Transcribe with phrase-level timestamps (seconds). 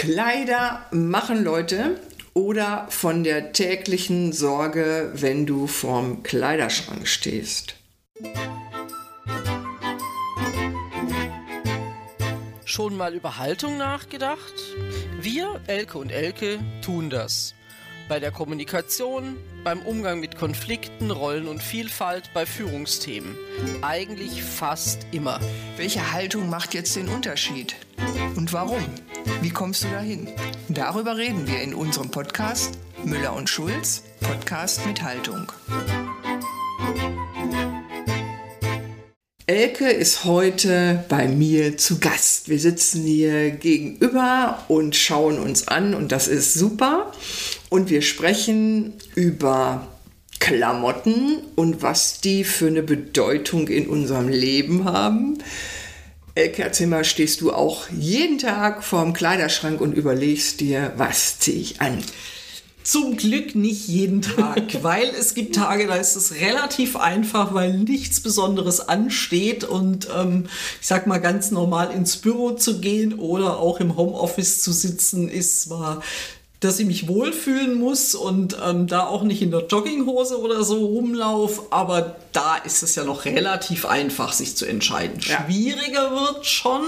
[0.00, 2.00] Kleider machen Leute
[2.32, 7.74] oder von der täglichen Sorge, wenn du vorm Kleiderschrank stehst.
[12.64, 14.54] Schon mal über Haltung nachgedacht?
[15.20, 17.54] Wir, Elke und Elke, tun das.
[18.10, 23.36] Bei der Kommunikation, beim Umgang mit Konflikten, Rollen und Vielfalt, bei Führungsthemen.
[23.82, 25.38] Eigentlich fast immer.
[25.76, 27.76] Welche Haltung macht jetzt den Unterschied?
[28.34, 28.84] Und warum?
[29.42, 30.26] Wie kommst du dahin?
[30.68, 35.52] Darüber reden wir in unserem Podcast Müller und Schulz, Podcast mit Haltung.
[39.46, 42.48] Elke ist heute bei mir zu Gast.
[42.48, 47.12] Wir sitzen hier gegenüber und schauen uns an und das ist super.
[47.70, 49.86] Und wir sprechen über
[50.40, 55.38] Klamotten und was die für eine Bedeutung in unserem Leben haben.
[56.34, 61.60] Elke, erzähl mal, stehst du auch jeden Tag vorm Kleiderschrank und überlegst dir, was ziehe
[61.60, 61.98] ich an?
[62.82, 67.74] Zum Glück nicht jeden Tag, weil es gibt Tage, da ist es relativ einfach, weil
[67.74, 70.46] nichts Besonderes ansteht und ähm,
[70.80, 75.28] ich sag mal ganz normal ins Büro zu gehen oder auch im Homeoffice zu sitzen,
[75.28, 76.02] ist zwar
[76.60, 80.84] dass ich mich wohlfühlen muss und ähm, da auch nicht in der Jogginghose oder so
[80.84, 81.72] rumlauf.
[81.72, 85.18] Aber da ist es ja noch relativ einfach, sich zu entscheiden.
[85.20, 85.42] Ja.
[85.46, 86.82] Schwieriger wird schon,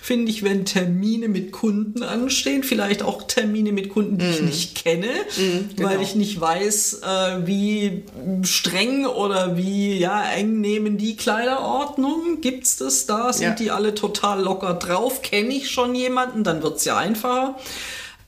[0.00, 2.64] finde ich, wenn Termine mit Kunden anstehen.
[2.64, 4.30] Vielleicht auch Termine mit Kunden, die mm.
[4.30, 4.46] ich mhm.
[4.46, 5.88] nicht kenne, mm, genau.
[5.90, 8.04] weil ich nicht weiß, äh, wie
[8.44, 12.40] streng oder wie ja, eng nehmen die Kleiderordnung.
[12.40, 13.30] Gibt es das da?
[13.34, 13.54] Sind ja.
[13.54, 15.20] die alle total locker drauf?
[15.20, 16.44] Kenne ich schon jemanden?
[16.44, 17.56] Dann wird es ja einfacher.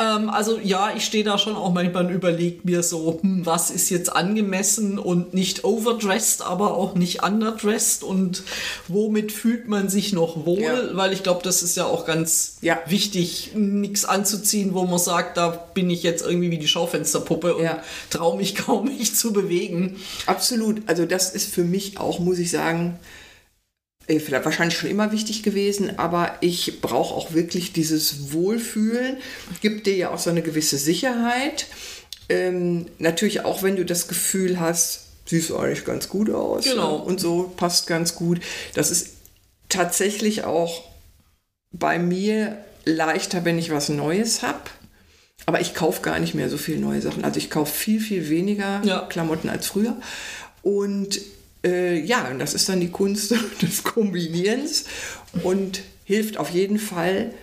[0.00, 3.70] Ähm, also ja, ich stehe da schon auch manchmal und überlege mir so, hm, was
[3.70, 8.42] ist jetzt angemessen und nicht overdressed, aber auch nicht underdressed und
[8.88, 10.60] womit fühlt man sich noch wohl?
[10.60, 10.96] Ja.
[10.96, 12.78] Weil ich glaube, das ist ja auch ganz ja.
[12.86, 17.64] wichtig, nichts anzuziehen, wo man sagt, da bin ich jetzt irgendwie wie die Schaufensterpuppe und
[17.64, 17.82] ja.
[18.08, 19.96] traue mich kaum mich zu bewegen.
[20.24, 20.82] Absolut.
[20.86, 22.98] Also das ist für mich auch, muss ich sagen,
[24.44, 29.18] wahrscheinlich schon immer wichtig gewesen, aber ich brauche auch wirklich dieses Wohlfühlen.
[29.60, 31.66] Gibt dir ja auch so eine gewisse Sicherheit.
[32.28, 36.64] Ähm, natürlich auch, wenn du das Gefühl hast, siehst du eigentlich ganz gut aus.
[36.64, 36.96] Genau.
[36.96, 38.40] Und so passt ganz gut.
[38.74, 39.10] Das ist
[39.68, 40.84] tatsächlich auch
[41.72, 44.62] bei mir leichter, wenn ich was Neues habe.
[45.46, 47.24] Aber ich kaufe gar nicht mehr so viele neue Sachen.
[47.24, 49.06] Also ich kaufe viel, viel weniger ja.
[49.08, 49.96] Klamotten als früher.
[50.62, 51.20] Und
[51.64, 54.84] äh, ja, und das ist dann die Kunst des Kombinierens
[55.42, 57.34] und hilft auf jeden Fall,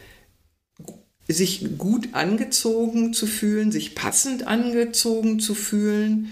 [1.29, 6.31] sich gut angezogen zu fühlen, sich passend angezogen zu fühlen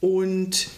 [0.00, 0.68] und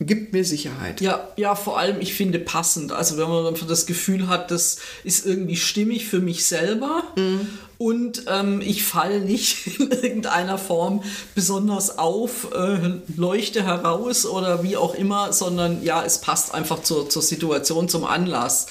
[0.00, 1.00] gibt mir Sicherheit.
[1.00, 2.92] Ja, ja, vor allem ich finde passend.
[2.92, 7.48] Also wenn man einfach das Gefühl hat, das ist irgendwie stimmig für mich selber mhm.
[7.84, 11.02] Und ähm, ich falle nicht in irgendeiner Form
[11.34, 12.78] besonders auf, äh,
[13.14, 18.06] leuchte heraus oder wie auch immer, sondern ja, es passt einfach zur, zur Situation, zum
[18.06, 18.68] Anlass.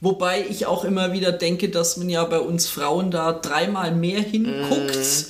[0.00, 4.20] Wobei ich auch immer wieder denke, dass man ja bei uns Frauen da dreimal mehr
[4.20, 4.96] hinguckt.
[4.96, 5.24] Mhm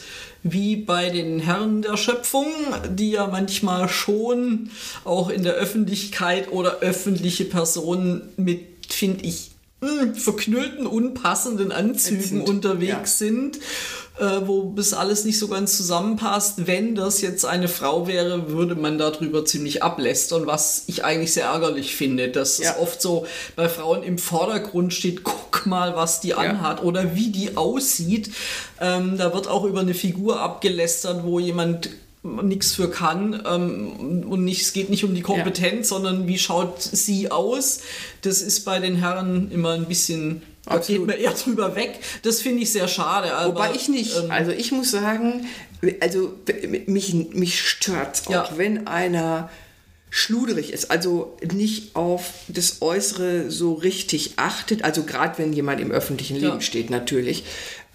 [0.47, 2.49] wie bei den Herren der Schöpfung,
[2.91, 4.69] die ja manchmal schon
[5.03, 9.54] auch in der Öffentlichkeit oder öffentliche Personen mit, finde ich,
[10.15, 12.49] verknüllten, unpassenden Anzügen Ätzend.
[12.49, 13.27] unterwegs ja.
[13.27, 13.59] sind
[14.19, 16.67] äh, wo bis alles nicht so ganz zusammenpasst.
[16.67, 21.47] Wenn das jetzt eine Frau wäre, würde man darüber ziemlich ablästern, was ich eigentlich sehr
[21.47, 22.71] ärgerlich finde, dass ja.
[22.71, 26.85] es oft so bei Frauen im Vordergrund steht, guck mal, was die anhat ja.
[26.85, 28.31] oder wie die aussieht.
[28.81, 31.91] Ähm, da wird auch über eine Figur abgelästert, wo jemand
[32.25, 35.97] nichts für kann ähm, und nicht, es geht nicht um die Kompetenz, ja.
[35.97, 37.81] sondern wie schaut sie aus.
[38.23, 42.01] Das ist bei den Herren immer ein bisschen da geht mir eher drüber weg.
[42.23, 43.35] Das finde ich sehr schade.
[43.35, 44.17] Aber, Wobei ich nicht.
[44.17, 45.47] Ähm, also ich muss sagen,
[46.01, 46.35] also
[46.87, 48.49] mich, mich stört auch, ja.
[48.57, 49.51] wenn einer
[50.09, 55.91] schluderig ist, also nicht auf das Äußere so richtig achtet, also gerade wenn jemand im
[55.91, 56.61] öffentlichen Leben ja.
[56.61, 57.45] steht natürlich.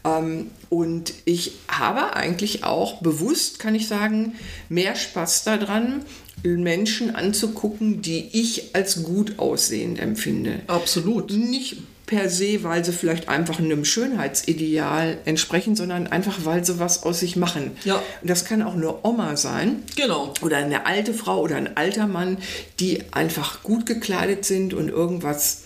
[0.03, 4.35] Ähm, und ich habe eigentlich auch bewusst, kann ich sagen,
[4.69, 6.03] mehr Spaß daran,
[6.44, 10.62] Menschen anzugucken, die ich als gut aussehend empfinde.
[10.68, 11.31] Absolut.
[11.31, 17.03] Nicht per se, weil sie vielleicht einfach einem Schönheitsideal entsprechen, sondern einfach, weil sie was
[17.03, 17.71] aus sich machen.
[17.83, 18.01] Ja.
[18.21, 19.83] Und das kann auch eine Oma sein.
[19.95, 20.33] Genau.
[20.41, 22.38] Oder eine alte Frau oder ein alter Mann,
[22.79, 25.63] die einfach gut gekleidet sind und irgendwas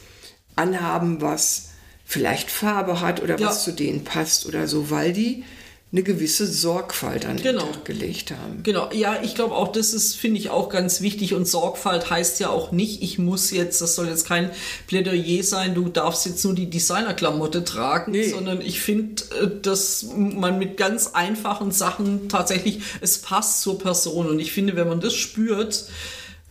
[0.56, 1.70] anhaben, was
[2.14, 3.48] vielleicht Farbe hat oder ja.
[3.48, 5.44] was zu denen passt oder so, weil die
[5.92, 7.66] eine gewisse Sorgfalt an den Genau.
[7.66, 8.64] Tag gelegt haben.
[8.64, 11.36] Genau, ja, ich glaube auch, das ist, finde ich, auch ganz wichtig.
[11.36, 14.50] Und Sorgfalt heißt ja auch nicht, ich muss jetzt, das soll jetzt kein
[14.88, 18.28] Plädoyer sein, du darfst jetzt nur die Designerklamotte tragen, Nee.
[18.28, 24.28] sondern ich finde, äh, dass man mit ganz einfachen Sachen tatsächlich, es passt zur Person.
[24.30, 25.86] Und ich finde, wenn man das spürt,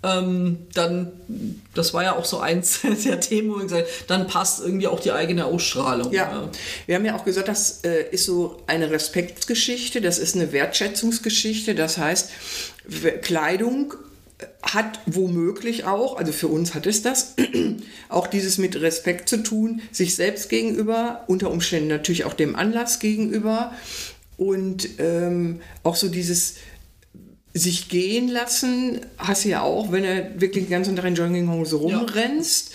[0.02, 1.12] ähm, dann,
[1.75, 5.00] das war ja auch so eins der Themen, wo ich gesagt dann passt irgendwie auch
[5.00, 6.12] die eigene Ausstrahlung.
[6.12, 6.50] Ja,
[6.87, 11.75] wir haben ja auch gesagt, das äh, ist so eine Respektsgeschichte, das ist eine Wertschätzungsgeschichte.
[11.75, 12.31] Das heißt,
[13.22, 13.94] Kleidung
[14.62, 17.34] hat womöglich auch, also für uns hat es das,
[18.08, 22.98] auch dieses mit Respekt zu tun, sich selbst gegenüber, unter Umständen natürlich auch dem Anlass
[22.98, 23.72] gegenüber
[24.37, 26.56] und ähm, auch so dieses
[27.54, 31.76] sich gehen lassen, hast du ja auch, wenn du wirklich den ganzen Tag in Jogginghose
[31.76, 32.72] rumrennst,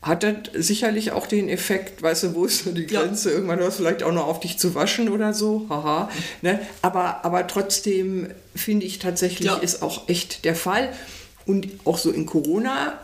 [0.00, 3.02] hat das sicherlich auch den Effekt, weißt du, wo ist so die Ja.
[3.02, 3.30] Grenze?
[3.30, 6.10] Irgendwann hörst du vielleicht auch noch auf dich zu waschen oder so, haha.
[6.42, 6.58] Ne?
[6.82, 9.56] Aber, aber trotzdem finde ich tatsächlich, Ja.
[9.56, 10.92] ist auch echt der Fall.
[11.46, 12.98] Und auch so in Corona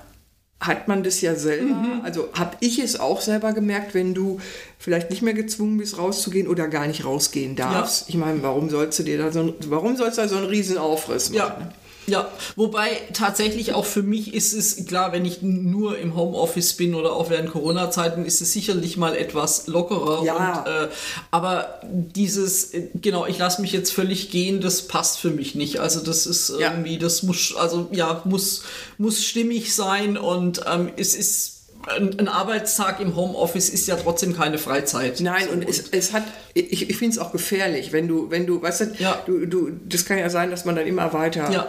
[0.61, 2.01] hat man das ja selber, Mhm.
[2.05, 4.41] also habe ich es auch selber gemerkt, wenn du
[4.79, 8.09] vielleicht nicht mehr gezwungen bist, rauszugehen oder gar nicht rausgehen darfst.
[8.09, 10.47] Ich meine, warum sollst du dir da so ein, warum sollst du da so einen
[10.47, 11.37] riesen Aufriss machen?
[11.39, 11.73] Ja.
[12.07, 16.95] Ja, wobei tatsächlich auch für mich ist es klar, wenn ich nur im Homeoffice bin
[16.95, 20.25] oder auch während Corona-Zeiten, ist es sicherlich mal etwas lockerer.
[20.25, 20.61] Ja.
[20.61, 20.89] Und, äh,
[21.31, 25.79] aber dieses, äh, genau, ich lasse mich jetzt völlig gehen, das passt für mich nicht.
[25.79, 26.71] Also das ist Ja.
[26.73, 28.63] irgendwie, das muss, also ja, muss,
[28.99, 34.37] muss stimmig sein und ähm, es ist ein, ein Arbeitstag im Homeoffice ist ja trotzdem
[34.37, 35.21] keine Freizeit.
[35.21, 36.25] Nein, und es, es hat,
[36.55, 39.23] ich, ich finde es auch gefährlich, wenn du, wenn du, weißt du, Ja.
[39.27, 41.69] du, du, das kann ja sein, dass man dann immer weiter Ja.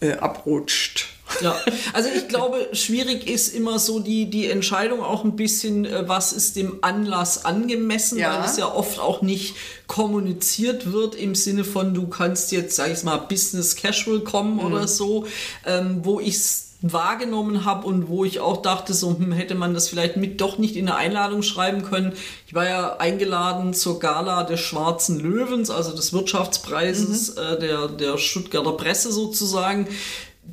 [0.00, 1.06] äh, abrutscht.
[1.40, 1.56] Ja,
[1.94, 6.32] also ich glaube, schwierig ist immer so die, die Entscheidung auch ein bisschen, äh, was
[6.32, 8.38] ist dem Anlass angemessen, Ja.
[8.40, 9.54] weil es ja oft auch nicht
[9.86, 14.60] kommuniziert wird im Sinne von, du kannst jetzt, sag ich mal, Business Casual kommen Mhm.
[14.64, 15.26] oder so,
[15.64, 19.74] ähm, wo ich es wahrgenommen habe und wo ich auch dachte, so hm, hätte man
[19.74, 22.12] das vielleicht mit doch nicht in der Einladung schreiben können.
[22.46, 27.42] Ich war ja eingeladen zur Gala des Schwarzen Löwens, also des Wirtschaftspreises Mhm.
[27.42, 29.86] äh, der, der Stuttgarter Presse sozusagen.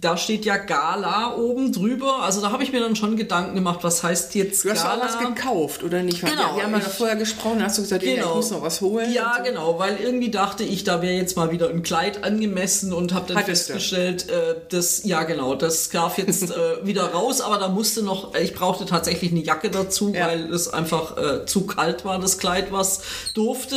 [0.01, 2.19] Da steht ja Gala oben drüber.
[2.23, 5.01] Also da habe ich mir dann schon Gedanken gemacht, was heißt jetzt Du hast Gala?
[5.01, 6.21] auch was gekauft, oder nicht?
[6.21, 9.11] Genau, Wir, haben ja vorher gesprochen, hast du gesagt, ja, ich muss noch was holen.
[9.11, 9.43] Ja, so.
[9.43, 13.27] genau, weil irgendwie dachte ich, da wäre jetzt mal wieder ein Kleid angemessen und habe
[13.33, 13.43] dann du.
[13.43, 16.55] festgestellt, äh, das, ja genau, das darf jetzt äh,
[16.85, 20.27] wieder raus, aber da musste noch, ich brauchte tatsächlich eine Jacke dazu, Ja.
[20.27, 23.01] weil es einfach äh, zu kalt war, das Kleid, was
[23.33, 23.75] durfte.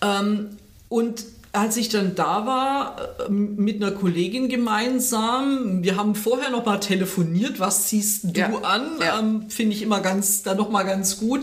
[0.00, 0.56] Ähm,
[0.88, 2.96] und als ich dann da war,
[3.26, 8.48] äh, mit einer Kollegin gemeinsam, wir haben vorher noch mal telefoniert, was ziehst du Ja.
[8.62, 8.88] an?
[9.00, 9.18] Ja.
[9.18, 11.42] Ähm, Finde ich immer ganz, dann noch mal ganz gut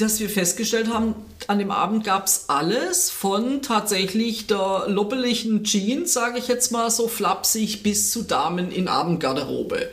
[0.00, 1.14] dass wir festgestellt haben,
[1.46, 6.90] an dem Abend gab es alles von tatsächlich der loppeligen Jeans, sage ich jetzt mal
[6.90, 9.90] so flapsig, bis zu Damen in Abendgarderobe.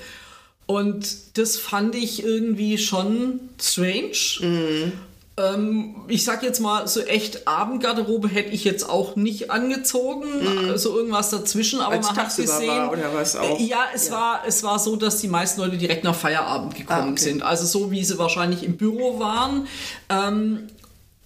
[0.65, 4.91] Und das fand ich irgendwie schon strange.
[5.39, 10.25] Ähm, ich sag jetzt mal, so echt Abendgarderobe hätte ich jetzt auch nicht angezogen,
[10.77, 12.67] so irgendwas dazwischen, aber Weil's man hat gesehen.
[12.67, 13.59] war oder was auch?
[13.59, 17.09] Äh, Ja, es war es war so, dass die meisten Leute direkt nach Feierabend gekommen
[17.09, 17.21] Ah, okay.
[17.23, 17.43] sind.
[17.43, 19.67] Also so wie sie wahrscheinlich im Büro waren.
[20.09, 20.69] Ähm,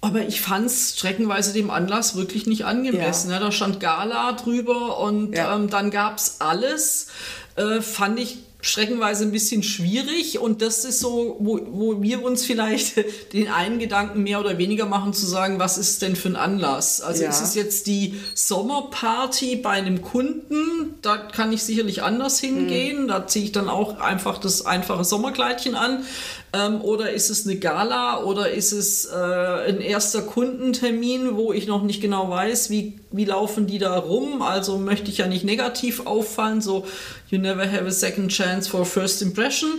[0.02, 3.30] aber ich fand es streckenweise dem Anlass wirklich nicht angemessen.
[3.30, 3.38] Ja.
[3.38, 3.44] Ja.
[3.46, 5.56] da stand Gala drüber und Ja.
[5.56, 7.08] ähm, dann gab es alles.
[7.56, 12.46] Äh, fand ich streckenweise ein bisschen schwierig und das ist so, wo, wo wir uns
[12.46, 12.96] vielleicht
[13.34, 17.02] den einen Gedanken mehr oder weniger machen, zu sagen, was ist denn für ein Anlass?
[17.02, 17.30] Also Ja.
[17.30, 20.96] ist es jetzt die Sommerparty bei einem Kunden?
[21.02, 23.08] Da kann ich sicherlich anders hingehen.
[23.08, 26.06] Da ziehe ich dann auch einfach das einfache Sommerkleidchen an.
[26.54, 31.68] Ähm, oder ist es eine Gala oder ist es äh, ein erster Kundentermin, wo ich
[31.68, 34.42] noch nicht genau weiß, wie, wie laufen die da rum?
[34.42, 36.86] Also möchte ich ja nicht negativ auffallen, so
[37.30, 39.70] you never have a second chance for first impression.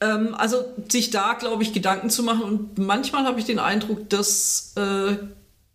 [0.00, 4.10] Ähm, also sich da, glaube ich, Gedanken zu machen und manchmal habe ich den Eindruck,
[4.10, 5.16] dass äh,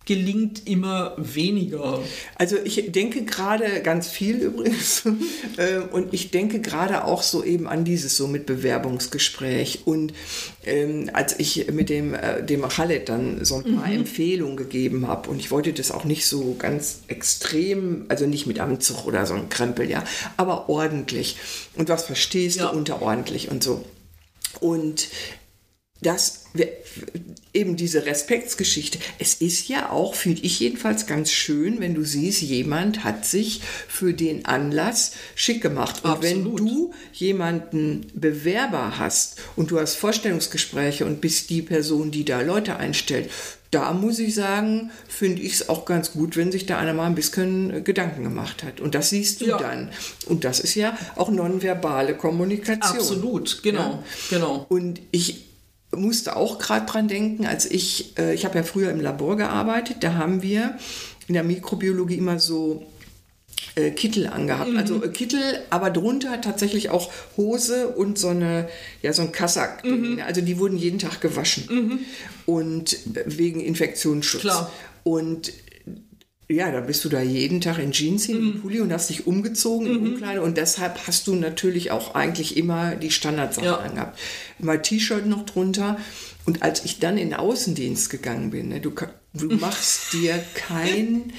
[0.05, 1.99] gelingt immer weniger.
[2.35, 5.03] Also ich denke gerade ganz viel übrigens
[5.57, 10.13] Ähm, und ich denke gerade auch so eben an dieses so mit Bewerbungsgespräch und
[10.65, 15.29] ähm, als ich mit dem, äh, dem Khaled dann so ein paar Empfehlungen gegeben habe
[15.29, 19.33] und ich wollte das auch nicht so ganz extrem, also nicht mit Anzug oder so
[19.33, 20.03] ein Krempel, ja,
[20.37, 21.37] aber ordentlich
[21.75, 22.69] und was verstehst Ja.
[22.71, 23.83] du unter ordentlich und so
[24.61, 25.09] und
[26.01, 26.45] das
[27.53, 28.97] eben diese Respektsgeschichte.
[29.19, 33.61] Es ist ja auch, finde ich jedenfalls ganz schön, wenn du siehst, jemand hat sich
[33.87, 36.03] für den Anlass schick gemacht.
[36.05, 36.59] Und wenn Absolut.
[36.59, 42.77] du jemanden Bewerber hast und du hast Vorstellungsgespräche und bist die Person, die da Leute
[42.77, 43.29] einstellt,
[43.69, 47.05] da muss ich sagen, finde ich es auch ganz gut, wenn sich da einer mal
[47.05, 48.81] ein bisschen äh, Gedanken gemacht hat.
[48.81, 49.57] Und das siehst du Ja.
[49.57, 49.89] dann.
[50.25, 52.97] Und das ist ja auch nonverbale Kommunikation.
[52.97, 54.03] Absolut, genau, Ja.
[54.29, 54.65] genau.
[54.67, 55.45] Und ich
[55.95, 59.97] musste auch gerade dran denken, als ich, äh, ich habe ja früher im Labor gearbeitet,
[60.01, 60.77] da haben wir
[61.27, 62.85] in der Mikrobiologie immer so
[63.75, 64.75] äh, Kittel angehabt.
[64.75, 68.67] Also äh, Kittel, aber drunter tatsächlich auch Hose und so eine,
[69.01, 69.83] ja, so ein Kassack.
[70.25, 72.05] Also die wurden jeden Tag gewaschen.
[72.45, 74.41] Und äh, wegen Infektionsschutz.
[74.41, 74.71] Klar.
[75.03, 75.51] Und
[76.51, 78.61] ja, da bist du da jeden Tag in Jeans hin, Mhm.
[78.61, 82.95] Pulli und hast dich umgezogen in Umkleide und deshalb hast du natürlich auch eigentlich immer
[82.95, 83.77] die Standardsachen Ja.
[83.77, 84.19] angehabt.
[84.59, 85.97] Mal T-Shirt noch drunter
[86.45, 88.91] und als ich dann in den Außendienst gegangen bin, ne, du,
[89.33, 91.33] du machst dir kein,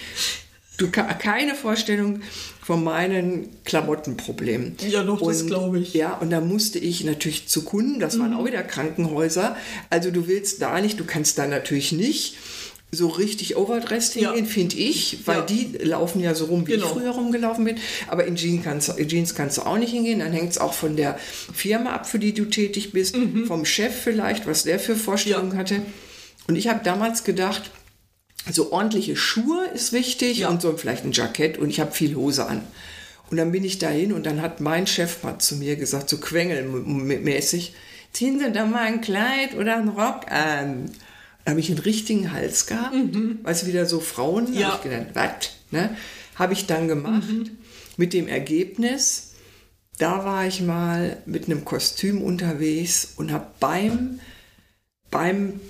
[0.78, 2.20] du keine Vorstellung
[2.62, 4.76] von meinen Klamottenproblemen.
[4.88, 5.94] Ja, doch, das Und- glaube ich.
[5.94, 9.56] Ja, und da musste ich natürlich zu Kunden, das waren auch wieder Krankenhäuser.
[9.90, 12.36] Also du willst da nicht, du kannst da natürlich nicht
[12.94, 14.28] so richtig overdressed Ja.
[14.32, 15.42] hingehen, finde ich, weil Ja.
[15.46, 16.84] die laufen ja so rum, wie Genau.
[16.84, 17.76] ich früher rumgelaufen bin.
[18.08, 20.18] Aber in Jeans kannst, du- in Jeans kannst du auch nicht hingehen.
[20.18, 21.18] Dann hängt es auch von der
[21.54, 25.52] Firma ab, für die du tätig bist, vom Chef vielleicht, was der für Vorstellungen Mhm.
[25.54, 25.58] Ja.
[25.60, 25.82] hatte.
[26.48, 27.70] Und ich habe damals gedacht,
[28.52, 32.44] so ordentliche Schuhe ist wichtig und so vielleicht ein Jackett und ich habe viel Hose
[32.46, 32.60] an.
[33.30, 36.18] Und dann bin ich dahin und dann hat mein Chef mal zu mir gesagt, so
[36.18, 37.72] quengelmäßig,
[38.12, 40.90] ziehen Sie doch mal ein Kleid oder einen Rock an.
[41.44, 42.94] Da habe ich einen richtigen Hals gehabt,
[43.42, 44.54] weißt du, wieder so Frauen, Mhm.
[44.54, 44.66] Ja.
[44.68, 45.50] habe ich gedacht, was?
[45.70, 45.96] Ne?
[46.36, 47.50] Habe ich dann gemacht Mhm.
[47.96, 49.32] mit dem Ergebnis,
[49.98, 54.20] da war ich mal mit einem Kostüm unterwegs und habe beim,
[55.10, 55.60] beim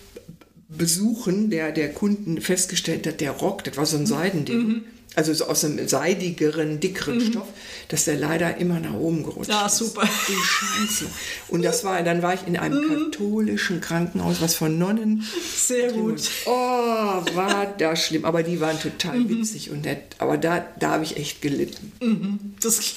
[0.69, 4.85] Besuchen der, der Kunden festgestellt, dass der Rock, das war so ein Seidending, Mhm.
[5.15, 7.49] Also so aus einem seidigeren, dickeren Stoff,
[7.89, 9.77] dass der leider immer nach oben gerutscht Ja, ist.
[9.77, 10.03] super.
[10.27, 11.07] Du Scheiße.
[11.49, 15.25] Und das war, dann war ich in einem katholischen Krankenhaus, was von Nonnen.
[15.57, 16.23] Sehr gut.
[16.47, 18.25] Oh, war das schlimm.
[18.25, 20.03] Aber die waren total witzig und nett.
[20.19, 21.93] Aber da, da habe ich echt gelitten.
[22.63, 22.81] Das,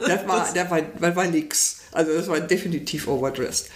[0.00, 1.76] Das war, das war, das war nix.
[1.92, 3.68] Also das war definitiv overdressed.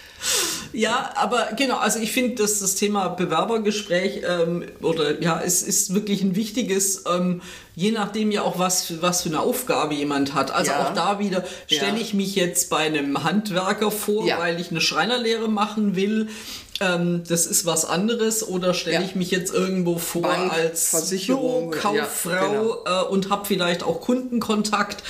[0.71, 5.93] Ja, aber genau, also ich finde, dass das Thema Bewerbergespräch ähm, oder ja, es ist
[5.93, 7.41] wirklich ein wichtiges, ähm,
[7.79, 10.51] je nachdem ja auch was, für- was für eine Aufgabe jemand hat.
[10.51, 10.83] Also Ja.
[10.89, 12.01] auch da wieder, stelle Ja.
[12.01, 14.37] ich mich jetzt bei einem Handwerker vor, Ja.
[14.39, 16.27] weil ich eine Schreinerlehre machen will.
[16.81, 21.71] Ähm, das ist was anderes oder stelle ich mich jetzt irgendwo vor Bank, als Versicherung,
[21.71, 22.83] Bürokauffrau ja, genau.
[22.85, 25.03] äh, und habe vielleicht auch Kundenkontakt.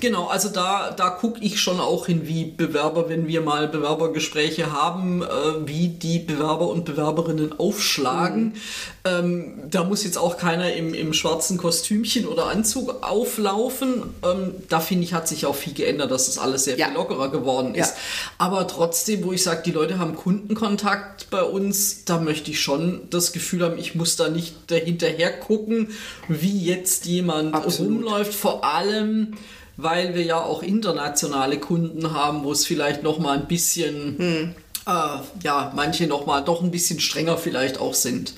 [0.00, 4.72] Genau, also da, da gucke ich schon auch hin, wie Bewerber, wenn wir mal Bewerbergespräche
[4.72, 5.28] haben, äh,
[5.64, 8.42] wie die Bewerber und Bewerberinnen aufschlagen.
[8.44, 8.52] Mhm.
[9.04, 14.02] Ähm, da muss jetzt auch keiner im, im schwarzen Kostümchen oder Anzug auflaufen.
[14.24, 16.86] Ähm, da finde ich, hat sich auch viel geändert, dass das alles sehr Ja.
[16.86, 17.90] viel lockerer geworden ist.
[17.90, 17.96] Ja.
[18.38, 23.02] Aber trotzdem, wo ich sage, die Leute haben Kundenkontakt bei uns, da möchte ich schon
[23.10, 25.88] das Gefühl haben, ich muss da nicht dahinterher gucken,
[26.28, 27.92] wie jetzt jemand Absolut.
[28.04, 28.34] rumläuft.
[28.34, 29.34] Vor allem,
[29.76, 34.54] weil wir ja auch internationale Kunden haben, wo es vielleicht noch mal ein bisschen
[34.84, 34.90] äh,
[35.44, 38.34] ja, manche noch mal doch ein bisschen strenger vielleicht auch sind.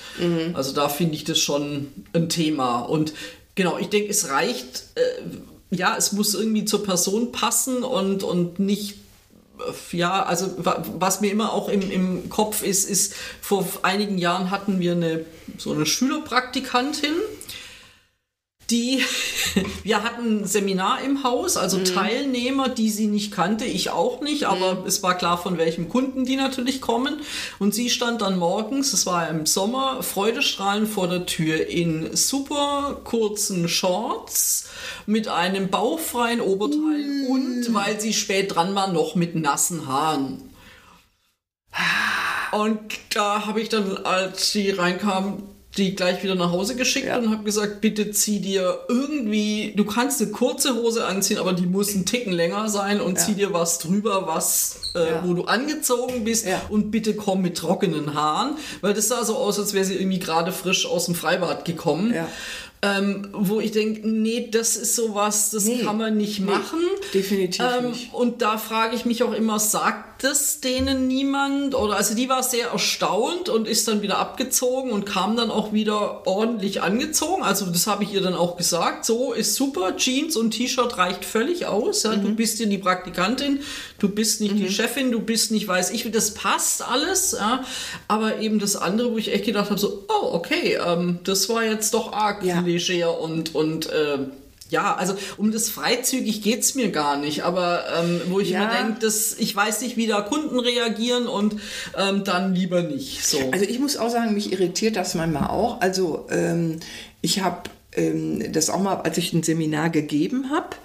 [0.52, 2.80] Also da finde ich das schon ein Thema.
[2.80, 3.14] Und
[3.54, 8.58] genau, ich denke, es reicht, äh, ja, es muss irgendwie zur Person passen und, und
[8.58, 8.96] nicht
[9.92, 14.50] ja, also wa- was mir immer auch im, im Kopf ist, ist, vor einigen Jahren
[14.50, 15.24] hatten wir eine
[15.58, 17.14] so eine Schülerpraktikantin,
[18.70, 19.02] die,
[19.82, 24.44] wir hatten ein Seminar im Haus, also Teilnehmer, die sie nicht kannte, ich auch nicht,
[24.44, 27.20] aber es war klar, von welchem Kunden die natürlich kommen.
[27.58, 33.00] Und sie stand dann morgens, es war im Sommer, freudestrahlend vor der Tür in super
[33.04, 34.68] kurzen Shorts
[35.06, 40.50] mit einem bauchfreien Oberteil und, weil sie spät dran war, noch mit nassen Haaren.
[42.52, 42.80] Und
[43.14, 45.42] da habe ich dann, als sie reinkam,
[45.76, 47.18] die gleich wieder nach Hause geschickt Ja.
[47.18, 51.66] und habe gesagt, bitte zieh dir irgendwie, du kannst eine kurze Hose anziehen, aber die
[51.66, 55.22] muss einen Ticken länger sein und zieh dir was drüber, was, äh, Ja.
[55.24, 56.62] wo du angezogen bist Ja.
[56.68, 60.20] und bitte komm mit trockenen Haaren, weil das sah so aus, als wäre sie irgendwie
[60.20, 62.14] gerade frisch aus dem Freibad gekommen.
[62.14, 62.28] Ja.
[62.82, 65.78] Ähm, wo ich denke, nee, das ist sowas, das Nee.
[65.78, 66.80] kann man nicht Nee, machen.
[67.14, 68.12] definitiv ähm, nicht.
[68.12, 71.74] Und da frage ich mich auch immer, sagt es denen niemand?
[71.74, 75.72] Oder also die war sehr erstaunt und ist dann wieder abgezogen und kam dann auch
[75.72, 77.42] wieder ordentlich angezogen.
[77.42, 79.04] Also das habe ich ihr dann auch gesagt.
[79.04, 82.02] So ist super, Jeans und T-Shirt reicht völlig aus.
[82.04, 82.22] Ja, Mhm.
[82.22, 83.60] Du bist ja die Praktikantin,
[83.98, 87.32] du bist nicht die Chefin, du bist nicht weiß ich, wie das passt alles.
[87.32, 87.64] Ja.
[88.08, 91.64] Aber eben das andere, wo ich echt gedacht habe, so, oh okay, ähm, das war
[91.64, 92.60] jetzt doch arg Ja.
[92.60, 94.18] leger und, und äh,
[94.70, 98.64] ja, also um das freizügig geht's mir gar nicht, aber ähm, wo ich Ja.
[98.64, 99.06] immer denke,
[99.38, 101.56] ich weiß nicht, wie da Kunden reagieren und
[101.96, 103.24] ähm, dann lieber nicht.
[103.26, 103.38] So.
[103.52, 105.80] Also ich muss auch sagen, mich irritiert das manchmal auch.
[105.80, 106.80] Also ähm,
[107.20, 110.76] ich habe ähm, das auch mal, als ich ein Seminar gegeben habe,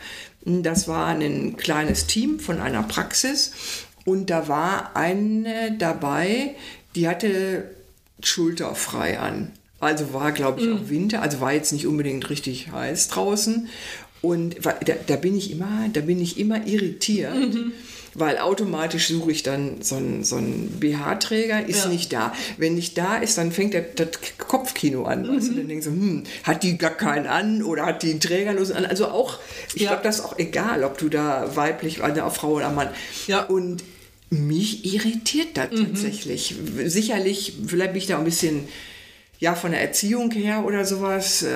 [0.45, 3.51] das war ein kleines Team von einer Praxis
[4.05, 6.55] und da war eine dabei,
[6.95, 7.69] die hatte
[8.21, 9.51] schulterfrei an.
[9.79, 13.69] Also war, glaube ich, auch Winter, also war jetzt nicht unbedingt richtig heiß draußen.
[14.21, 14.73] Und da,
[15.07, 17.33] da bin ich immer, da bin ich immer irritiert,
[18.15, 21.89] weil automatisch suche ich dann so einen, so einen BH-Träger, ist Ja.
[21.89, 22.33] nicht da.
[22.57, 25.25] Wenn nicht da ist, dann fängt der, das Kopfkino an.
[25.25, 25.53] Weißt du?
[25.53, 28.85] Dann denkst du, hm, hat die gar keinen an oder hat die einen trägerlosen an?
[28.85, 29.39] Also auch,
[29.73, 29.91] ich Ja.
[29.91, 32.89] glaube, das ist auch egal, ob du da weiblich, also auf Frau oder Mann.
[33.27, 33.43] Ja.
[33.45, 33.83] Und
[34.31, 36.55] mich irritiert das tatsächlich.
[36.85, 38.67] Sicherlich, vielleicht bin ich da ein bisschen
[39.41, 41.47] ja, von der Erziehung her oder sowas, äh,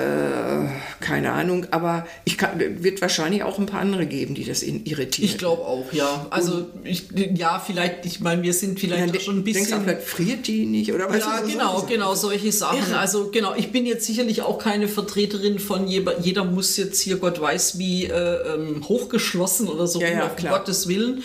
[1.00, 5.28] keine Ahnung, aber ich kann, wird wahrscheinlich auch ein paar andere geben, die das irritieren.
[5.30, 6.26] ich glaube auch, ja.
[6.30, 9.82] Also ich, ja, vielleicht, ich meine, wir sind vielleicht ja, schon ein Denkst du, bisschen.
[9.82, 11.18] vielleicht friert die nicht oder was?
[11.18, 11.86] Ja, genau, so?
[11.86, 12.94] genau, solche Sachen.
[12.94, 17.18] Also genau, ich bin jetzt sicherlich auch keine Vertreterin von jeder, jeder muss jetzt hier
[17.18, 20.48] Gott weiß wie äh, ähm, hochgeschlossen oder so, Ja, ja, um.
[20.48, 21.22] Gottes Willen.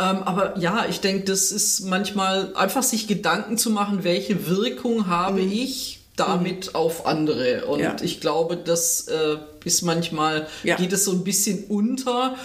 [0.00, 5.06] Ähm, aber ja, ich denke, das ist manchmal einfach sich Gedanken zu machen, welche Wirkung
[5.06, 7.66] habe ich damit auf andere.
[7.66, 7.84] Und Mhm.
[7.84, 7.96] Ja.
[8.02, 10.76] ich glaube, das äh, ist manchmal, Ja.
[10.76, 12.36] geht es so ein bisschen unter,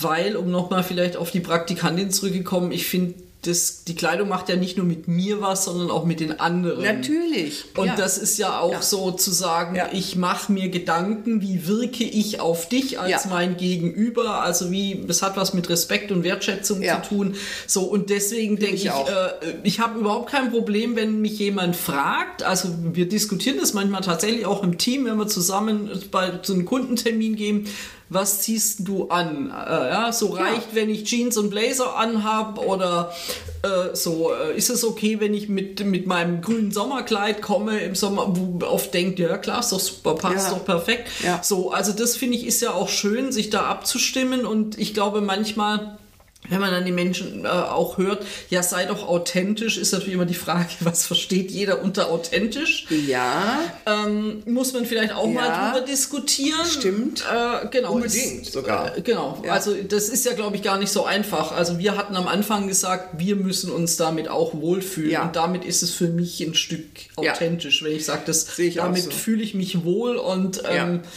[0.00, 4.54] weil, um nochmal vielleicht auf die Praktikantin zurückgekommen, ich finde, das, die Kleidung macht ja
[4.54, 6.82] nicht nur mit mir was, sondern auch mit den anderen.
[6.82, 7.64] Natürlich.
[7.76, 7.96] Und ja.
[7.96, 8.82] das ist ja auch Ja.
[8.82, 9.88] so zu sagen, Ja.
[9.92, 15.22] ich mache mir Gedanken, wie wirke ich auf dich als mein Gegenüber, also wie, das
[15.22, 17.34] hat was mit Respekt und Wertschätzung zu tun.
[17.66, 19.08] So, und deswegen denke ich ich, auch.
[19.08, 19.30] äh,
[19.64, 24.46] ich habe überhaupt kein Problem, wenn mich jemand fragt, also wir diskutieren das manchmal tatsächlich
[24.46, 27.66] auch im Team, wenn wir zusammen bei zu einem Kundentermin gehen,
[28.12, 29.46] was ziehst du an?
[29.50, 29.52] Äh,
[29.90, 30.42] ja, so Ja.
[30.44, 33.12] reicht, wenn ich Jeans und Blazer anhab oder
[33.62, 37.94] äh, so, äh, ist es okay, wenn ich mit, mit meinem grünen Sommerkleid komme im
[37.94, 40.54] Sommer, wo oft denkt, ja klar, ist doch super, passt Ja.
[40.58, 41.08] doch perfekt.
[41.24, 41.40] Ja.
[41.42, 45.20] So, also das finde ich ist ja auch schön, sich da abzustimmen und ich glaube
[45.20, 45.98] manchmal
[46.48, 50.26] wenn man dann die Menschen äh, auch hört, ja, sei doch authentisch, ist natürlich immer
[50.26, 52.86] die Frage, was versteht jeder unter authentisch?
[53.06, 55.70] ja, Ähm, muss man vielleicht auch mal Ja.
[55.72, 56.66] drüber diskutieren.
[56.66, 57.22] Stimmt.
[57.32, 57.92] Äh, genau.
[57.92, 58.96] Unbedingt ist, sogar.
[58.96, 59.40] Äh, genau.
[59.44, 59.52] Ja.
[59.52, 61.52] Also das ist ja, glaube ich, gar nicht so einfach.
[61.52, 65.10] Also wir hatten am Anfang gesagt, wir müssen uns damit auch wohlfühlen.
[65.10, 65.22] Ja.
[65.24, 66.84] Und damit ist es für mich ein Stück
[67.16, 69.10] authentisch, wenn ich sage, das Sehe ich damit so.
[69.10, 71.08] fühle ich mich wohl und ähm, Ja.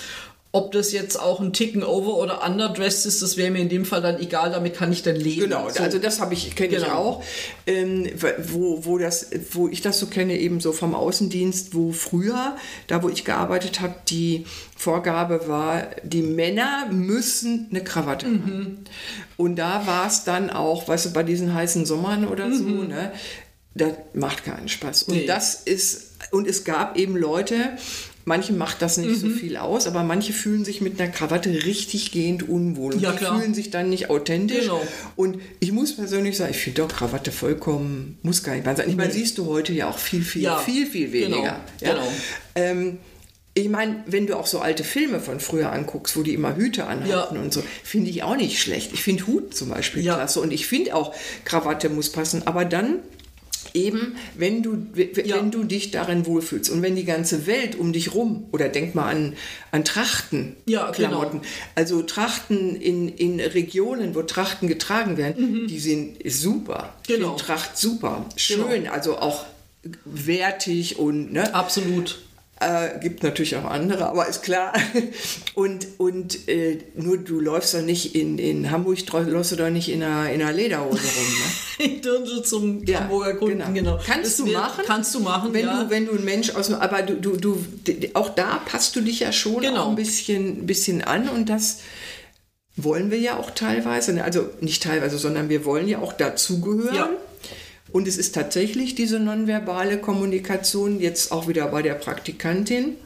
[0.56, 3.84] Ob das jetzt auch ein Ticken over oder underdressed ist, das wäre mir in dem
[3.84, 5.41] Fall dann egal, damit kann ich dann leben.
[5.41, 5.84] Genau, So.
[5.84, 6.96] also das habe ich kenne ich Genau.
[6.96, 7.24] auch,
[7.68, 8.08] ähm,
[8.48, 12.56] wo, wo das, wo ich das so kenne eben so vom Außendienst, wo früher,
[12.88, 14.46] da wo ich gearbeitet habe, die
[14.78, 18.41] Vorgabe war, die Männer müssen eine Krawatte Mhm.
[18.44, 18.78] haben.
[19.36, 23.12] Und da war es dann auch, weißt du, bei diesen heißen Sommern oder so, ne,
[23.74, 25.04] das macht keinen Spaß.
[25.04, 25.20] Und Mhm.
[25.22, 25.26] Nee.
[25.28, 27.72] das ist, und es gab eben Leute,
[28.28, 29.16] Manche macht das nicht Mhm.
[29.16, 32.94] so viel aus, aber manche fühlen sich mit einer Krawatte richtig gehend unwohl.
[32.96, 33.40] Und Ja, die klar.
[33.40, 34.62] fühlen sich dann nicht authentisch.
[34.62, 34.82] Genau.
[35.16, 38.90] Und ich muss persönlich sagen, ich finde doch Krawatte vollkommen, muss gar nicht sein.
[38.90, 41.60] Ich meine, siehst du heute ja auch viel, viel, Ja, viel, viel genau, weniger.
[41.82, 41.92] Ja?
[41.94, 42.08] genau.
[42.56, 42.98] Ähm,
[43.58, 46.88] ich meine, wenn du auch so alte Filme von früher anguckst, wo die immer Hüte
[46.88, 47.42] anhatten Ja.
[47.42, 48.92] und so, finde ich auch nicht schlecht.
[48.94, 50.16] Ich finde Hut zum Beispiel Ja.
[50.16, 51.14] klasse und ich finde auch
[51.46, 52.42] Krawatte muss passen.
[52.48, 53.00] Aber dann
[53.73, 55.38] eben, wenn du, w- w- Ja.
[55.38, 58.95] wenn du dich darin wohlfühlst und wenn die ganze Welt um dich rum, oder denk
[58.95, 59.34] mal an,
[59.71, 60.91] an Trachten, Ja, genau.
[60.91, 61.41] Klamotten,
[61.75, 66.93] also Trachten in, in Regionen, wo Trachten getragen werden, die sind super.
[67.08, 67.13] Mhm.
[67.13, 67.36] Genau.
[67.36, 68.25] Tracht super.
[68.36, 68.91] Schön, Genau.
[68.91, 69.45] also auch
[70.06, 72.19] wertig und ne, Absolut.
[72.60, 74.74] Äh, gibt natürlich auch andere, aber ist klar.
[75.56, 79.88] Und, und äh, nur du läufst doch nicht in, in Hamburg, läufst du doch nicht
[79.88, 81.00] in einer, in einer Lederhose rum.
[81.00, 81.46] Ne?
[81.86, 84.00] Ich Dirndl zum Hamburger Kunden, genau.
[84.06, 84.84] Kannst Das du machen?
[84.86, 85.84] Kannst du machen, wenn ja.
[85.84, 87.58] du wenn du ein Mensch aus dem, aber du, du, du
[88.13, 89.89] auch da passt du dich ja schon Genau.
[89.89, 91.80] ein bisschen, bisschen an und das
[92.78, 94.24] wollen wir ja auch teilweise, ne?
[94.24, 96.96] also nicht teilweise, sondern wir wollen ja auch dazugehören.
[96.96, 97.10] Ja.
[97.96, 102.98] Und es ist tatsächlich diese nonverbale Kommunikation, jetzt auch wieder bei der Praktikantin.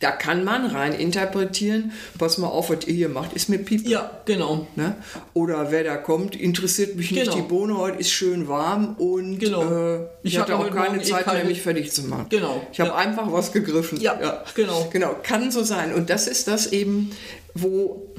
[0.00, 3.88] Da kann man rein interpretieren, pass mal auf, was ihr hier macht, ist mir piep.
[3.88, 4.66] ja, genau.
[4.76, 4.96] Ne?
[5.32, 7.22] Oder wer da kommt, interessiert mich nicht.
[7.24, 7.36] Genau.
[7.36, 9.62] Die Bohne heute ist schön warm und Genau.
[9.62, 12.26] äh, ich, Ich hatte auch keine Morgen Zeit mehr, mich fertig zu machen.
[12.28, 12.66] Genau.
[12.70, 12.96] Ich habe Ja.
[12.96, 13.98] einfach was gegriffen.
[13.98, 14.90] Ja, genau.
[14.92, 15.94] Genau, kann so sein.
[15.94, 17.12] Und das ist das eben,
[17.54, 18.12] wo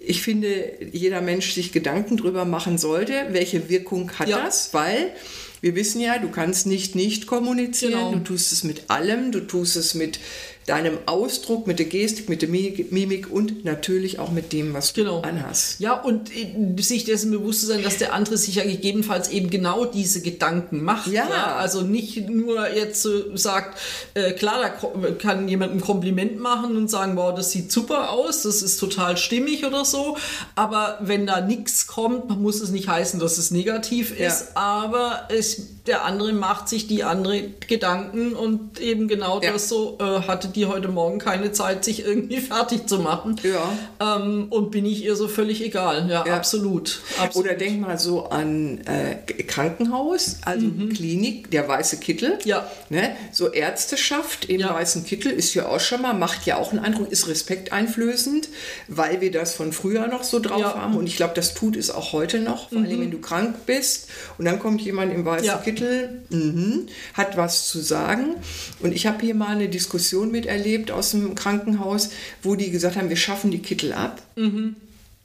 [0.00, 4.42] ich finde, jeder Mensch sich Gedanken drüber machen sollte, welche Wirkung hat Ja.
[4.44, 5.12] das, weil
[5.60, 8.12] wir wissen ja, du kannst nicht nicht kommunizieren, Genau.
[8.14, 10.18] du tust es mit allem, du tust es mit
[10.66, 15.00] deinem Ausdruck, mit der Gestik, mit der Mimik und natürlich auch mit dem, was du
[15.02, 15.22] Genau.
[15.22, 15.80] anhast.
[15.80, 19.50] Ja, und äh, sich dessen bewusst zu sein, dass der andere sich ja gegebenenfalls eben
[19.50, 21.08] genau diese Gedanken macht.
[21.08, 21.56] Ja.
[21.56, 23.78] Also nicht nur jetzt so sagt,
[24.14, 28.42] äh, klar, da kann jemand ein Kompliment machen und sagen, wow, das sieht super aus,
[28.42, 30.16] das ist total stimmig oder so.
[30.54, 34.28] Aber wenn da nichts kommt, muss es nicht heißen, dass es negativ Ja.
[34.28, 34.56] ist.
[34.56, 39.52] Aber es, der andere macht sich die andere Gedanken und eben genau Ja.
[39.52, 43.36] das so, äh, hatte die heute Morgen keine Zeit, sich irgendwie fertig zu machen.
[43.42, 44.16] Ja.
[44.16, 46.08] Ähm, und bin ich ihr so völlig egal.
[46.08, 46.34] Ja, Ja.
[46.36, 47.00] absolut.
[47.20, 47.48] absolut.
[47.48, 52.30] Oder denk mal so an äh, Krankenhaus, also Klinik, der weiße Kittel.
[52.36, 52.36] Mhm.
[52.48, 52.66] Ja.
[52.88, 53.16] Ne?
[53.32, 57.10] So Ärzteschaft im weißen Kittel ist ja auch schon mal, macht ja auch einen Eindruck,
[57.10, 58.48] ist respekteinflößend,
[58.88, 60.96] weil wir das von früher noch so drauf haben.
[60.96, 64.08] Und ich glaube, das tut es auch heute noch, vor allem wenn du krank bist.
[64.38, 65.56] Und dann kommt jemand im weißen Ja.
[65.80, 68.36] Kittel, mhm, hat was zu sagen.
[68.80, 72.10] Und ich habe hier mal eine Diskussion miterlebt aus dem Krankenhaus,
[72.42, 74.22] wo die gesagt haben, wir schaffen die Kittel ab.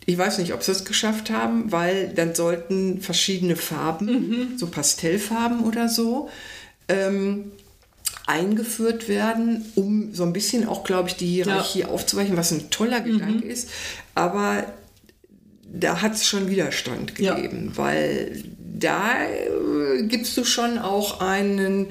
[0.08, 5.64] Ich weiß nicht, ob sie es geschafft haben, weil dann sollten verschiedene Farben, so Pastellfarben
[5.64, 6.30] oder so,
[6.88, 7.52] ähm,
[8.28, 13.02] eingeführt werden, um so ein bisschen auch, glaube ich, die Hierarchie aufzuweichen, was ein toller
[13.02, 13.70] Gedanke ist.
[14.16, 14.66] Aber
[15.72, 17.36] da hat es schon Widerstand Ja.
[17.36, 18.44] gegeben, weil
[18.80, 21.88] da äh, gibst du schon auch einen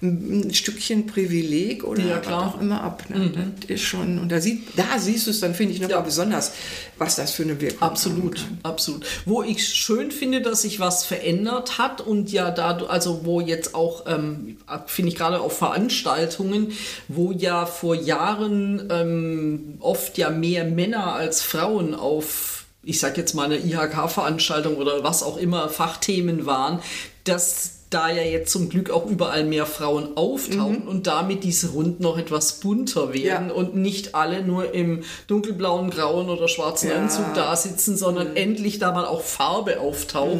[0.00, 3.02] ein Stückchen Privileg oder Ja, was auch immer ab.
[3.08, 3.32] Ne?
[3.62, 6.04] Das ist schon, und da, sieht, da siehst du es dann, finde ich, nochmal Ja.
[6.04, 6.52] besonders,
[6.98, 9.04] was das für eine Wirkung Absolut, absolut.
[9.24, 13.74] Wo ich schön finde, dass sich was verändert hat und ja da, also wo jetzt
[13.74, 16.70] auch, ähm, finde ich gerade auf Veranstaltungen,
[17.08, 22.57] wo ja vor Jahren ähm, oft ja mehr Männer als Frauen auf,
[22.88, 26.80] ich sag jetzt mal eine IHK-Veranstaltung oder was auch immer Fachthemen waren,
[27.24, 32.02] dass da ja jetzt zum Glück auch überall mehr Frauen auftauchen und damit diese Runden
[32.02, 33.50] noch etwas bunter werden Mhm.
[33.50, 33.54] Ja.
[33.56, 36.96] und nicht alle nur im dunkelblauen, grauen oder schwarzen Ja.
[36.96, 37.02] Mhm.
[37.04, 40.38] Anzug da sitzen, sondern endlich da mal auch Farbe auftaucht.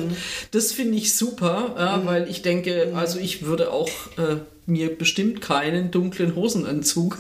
[0.51, 2.07] Das finde ich super, ja, Mhm.
[2.07, 7.17] weil ich denke, also ich würde auch äh, mir bestimmt keinen dunklen Hosenanzug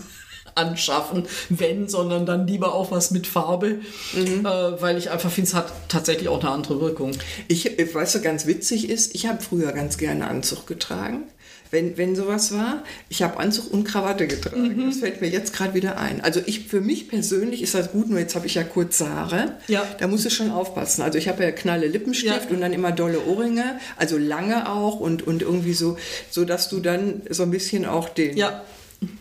[0.58, 3.78] anschaffen, wenn, sondern dann lieber auch was mit Farbe,
[4.14, 4.44] Mhm.
[4.44, 7.12] äh, weil ich einfach finde, es hat tatsächlich auch eine andere Wirkung.
[7.48, 11.22] Ich, weiß, was ganz witzig ist, ich habe früher ganz gerne Anzug getragen.
[11.70, 14.74] Wenn, wenn sowas war, ich habe Anzug und Krawatte getragen.
[14.74, 14.86] Mhm.
[14.88, 16.22] Das fällt mir jetzt gerade wieder ein.
[16.22, 19.52] Also ich, für mich persönlich ist das gut, nur jetzt habe ich ja kurze Haare.
[19.68, 19.86] Ja.
[20.00, 21.02] Da muss ich schon aufpassen.
[21.02, 22.50] Also ich habe ja knalle Lippenstift Ja.
[22.56, 25.98] und dann immer dolle Ohrringe, also lange auch und, und irgendwie so,
[26.30, 28.64] so dass du dann so ein bisschen auch den, Ja.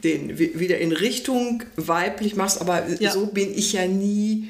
[0.03, 2.61] Den wi- wieder in Richtung weiblich machst.
[2.61, 3.11] Aber Ja.
[3.11, 4.49] so bin ich ja nie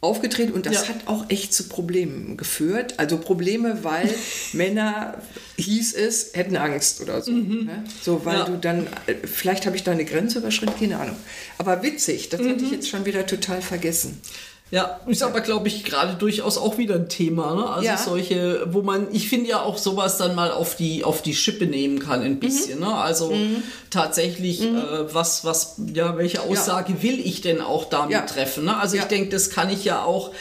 [0.00, 0.88] aufgetreten und das Ja.
[0.90, 2.98] hat auch echt zu Problemen geführt.
[2.98, 4.12] Also Probleme, weil
[4.52, 5.20] Männer,
[5.56, 7.32] hieß es, hätten Angst oder so.
[7.32, 7.84] Ne?
[8.02, 8.40] So, weil Mhm.
[8.40, 8.44] Ja.
[8.46, 8.86] du dann,
[9.24, 11.16] vielleicht habe ich da eine Grenze überschritten, keine Ahnung.
[11.56, 12.50] Aber witzig, das Mhm.
[12.50, 14.20] hatte ich jetzt schon wieder total vergessen.
[14.74, 17.54] Ja, ist aber, glaube ich, gerade durchaus auch wieder ein Thema.
[17.54, 17.68] Ne?
[17.68, 17.96] Also Ja.
[17.96, 21.66] solche, wo man, ich finde ja auch sowas dann mal auf die, auf die Schippe
[21.66, 22.80] nehmen kann, ein bisschen.
[22.80, 22.92] Ne?
[22.92, 23.32] Also
[23.90, 28.20] tatsächlich, äh, was, was, ja, welche Aussage will ich denn auch damit Ja.
[28.22, 28.64] treffen?
[28.64, 28.76] Ne?
[28.76, 29.02] Also Ja.
[29.02, 30.32] ich denke, das kann ich ja auch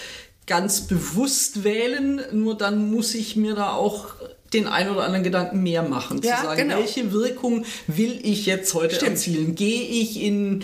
[0.48, 4.08] ganz bewusst wählen, nur dann muss ich mir da auch
[4.54, 6.22] den ein oder anderen Gedanken mehr machen.
[6.24, 6.80] Ja, zu sagen, genau.
[6.80, 9.12] welche Wirkung will ich jetzt heute Stimmt.
[9.12, 9.56] erzielen?
[9.56, 10.64] Gehe ich in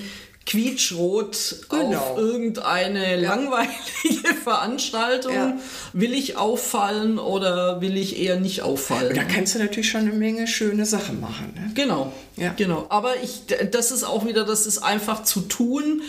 [0.49, 1.97] quietschrot Genau.
[1.99, 5.33] auf irgendeine langweilige Veranstaltung.
[5.33, 5.57] Ja.
[5.93, 9.15] Will ich auffallen oder will ich eher nicht auffallen?
[9.15, 11.53] Da kannst du natürlich schon eine Menge schöne Sachen machen.
[11.55, 11.71] Ne?
[11.75, 12.53] Genau, Ja.
[12.57, 12.85] genau.
[12.89, 16.01] Aber ich, das ist auch wieder, das ist einfach zu tun,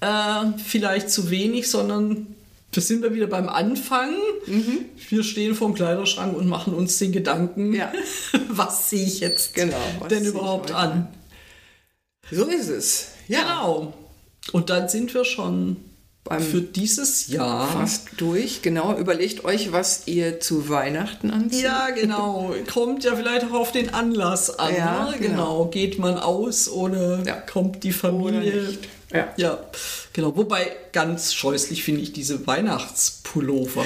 [0.00, 0.06] äh,
[0.64, 2.26] vielleicht zu wenig, sondern
[2.72, 4.10] das sind wir wieder beim Anfang.
[5.08, 7.74] Wir stehen vorm Kleiderschrank und machen uns den Gedanken, Mhm.
[7.74, 7.92] Ja.
[8.48, 9.76] was ziehe ich jetzt Genau,
[10.10, 11.08] denn überhaupt an?
[12.30, 13.06] So ist es.
[13.28, 13.92] Ja, Genau.
[14.52, 15.76] Und dann sind wir schon
[16.24, 17.66] Beim für dieses Jahr.
[17.68, 18.62] fast durch.
[18.62, 21.62] Genau, überlegt euch, was ihr zu Weihnachten anzieht.
[21.64, 22.54] Ja, genau.
[22.72, 24.74] Kommt ja vielleicht auch auf den Anlass an.
[24.76, 25.16] Ja, ne?
[25.18, 25.34] genau.
[25.34, 25.64] genau.
[25.66, 27.34] Geht man aus oder Ja.
[27.34, 28.62] kommt die Oder Familie?
[28.62, 28.78] nicht.
[29.12, 29.28] Ja.
[29.36, 29.58] ja,
[30.12, 30.36] genau.
[30.36, 33.84] Wobei ganz scheußlich finde ich diese Weihnachtspullover.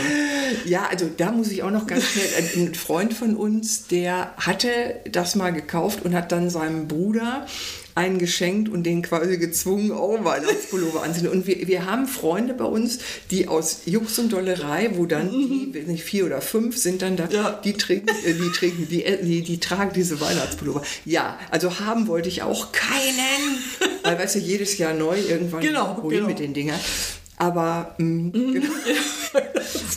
[0.64, 4.33] Ja, also da muss ich auch noch ganz schnell, ein ein Freund von uns, der
[4.38, 4.68] hatte
[5.12, 7.46] das mal gekauft und hat dann seinem Bruder
[7.94, 11.31] einen geschenkt und den quasi gezwungen, auch Weihnachtspullover anzuziehen.
[11.31, 12.98] Und wir, wir haben Freunde bei uns,
[13.31, 17.16] die aus Jux und Dollerei, wo dann die, weiß nicht, vier oder fünf sind dann
[17.16, 17.61] da, Ja.
[17.64, 20.83] die trinken, äh, die trinken, die, äh, die, die tragen diese Weihnachtspullover.
[21.05, 23.59] Ja, also haben wollte ich auch keinen,
[24.03, 26.29] weil weißt du, jedes Jahr neu irgendwann Genau, wohin genau.
[26.29, 26.79] mit den Dingern.
[27.40, 28.68] Aber mh, genau.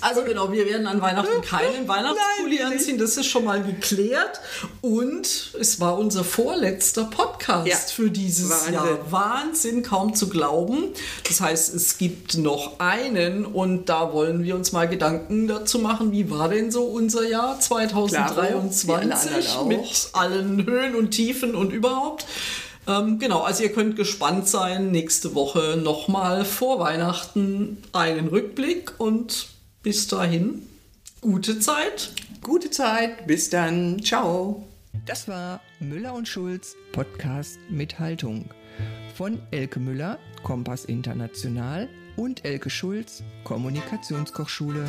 [0.02, 4.42] Also genau, wir werden an Weihnachten keinen Weihnachtspulli Nein, anziehen, das ist schon mal geklärt.
[4.82, 7.76] Und es war unser vorletzter Podcast Ja.
[7.78, 8.74] für dieses Wahnsinn.
[8.74, 8.98] Jahr.
[9.12, 10.90] Wahnsinn, kaum zu glauben.
[11.28, 16.12] Das heißt, es gibt noch einen und da wollen wir uns mal Gedanken dazu machen,
[16.12, 19.66] wie war denn so unser Jahr wie alle anderen 2023 auch.
[19.66, 22.26] mit allen Höhen und Tiefen und überhaupt.
[22.88, 24.92] Ähm, genau, also ihr könnt gespannt sein.
[24.92, 29.48] Nächste Woche nochmal vor Weihnachten einen Rückblick und
[29.82, 30.64] bis dahin
[31.22, 32.12] gute Zeit.
[32.42, 33.26] gute Zeit.
[33.28, 34.04] Bis dann.
[34.04, 34.64] Ciao.
[35.06, 38.50] Das war Müller und Schulz Podcast mit Haltung
[39.16, 44.86] von Elke Müller, Kompass International und Elke Schulz, Kommunikationskochschule.